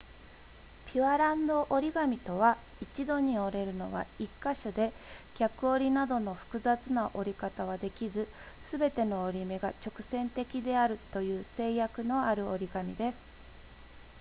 [0.87, 4.91] ピュアランド折り紙とは一度に折れるのは1か所で
[5.37, 8.27] 逆折りなどの複雑な折り方はできず
[8.63, 13.31] すべての折り目が直線的であるという制約のある折り紙です